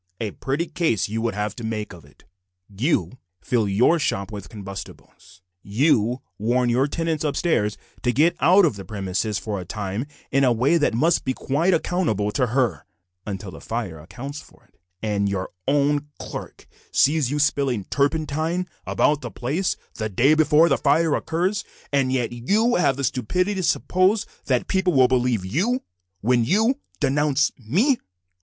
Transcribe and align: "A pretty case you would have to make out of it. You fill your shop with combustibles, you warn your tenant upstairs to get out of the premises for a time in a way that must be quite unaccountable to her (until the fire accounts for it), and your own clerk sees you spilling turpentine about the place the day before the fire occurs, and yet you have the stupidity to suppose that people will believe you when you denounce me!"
"A 0.19 0.31
pretty 0.31 0.65
case 0.65 1.07
you 1.09 1.21
would 1.21 1.35
have 1.35 1.55
to 1.57 1.63
make 1.63 1.93
out 1.93 1.99
of 1.99 2.05
it. 2.05 2.23
You 2.67 3.19
fill 3.39 3.69
your 3.69 3.99
shop 3.99 4.31
with 4.31 4.49
combustibles, 4.49 5.43
you 5.61 6.23
warn 6.39 6.71
your 6.71 6.87
tenant 6.87 7.23
upstairs 7.23 7.77
to 8.01 8.11
get 8.11 8.35
out 8.39 8.65
of 8.65 8.77
the 8.77 8.83
premises 8.83 9.37
for 9.37 9.59
a 9.59 9.63
time 9.63 10.07
in 10.31 10.43
a 10.43 10.51
way 10.51 10.77
that 10.79 10.95
must 10.95 11.23
be 11.23 11.35
quite 11.35 11.67
unaccountable 11.75 12.31
to 12.31 12.47
her 12.47 12.87
(until 13.27 13.51
the 13.51 13.61
fire 13.61 13.99
accounts 13.99 14.41
for 14.41 14.63
it), 14.69 14.79
and 15.03 15.29
your 15.29 15.51
own 15.67 16.07
clerk 16.17 16.65
sees 16.91 17.29
you 17.29 17.37
spilling 17.37 17.83
turpentine 17.83 18.67
about 18.87 19.21
the 19.21 19.29
place 19.29 19.77
the 19.99 20.09
day 20.09 20.33
before 20.33 20.67
the 20.67 20.79
fire 20.79 21.13
occurs, 21.13 21.63
and 21.93 22.11
yet 22.11 22.31
you 22.31 22.73
have 22.73 22.97
the 22.97 23.03
stupidity 23.03 23.53
to 23.53 23.61
suppose 23.61 24.25
that 24.45 24.65
people 24.67 24.93
will 24.93 25.07
believe 25.07 25.45
you 25.45 25.83
when 26.21 26.43
you 26.43 26.79
denounce 26.99 27.51
me!" 27.59 27.99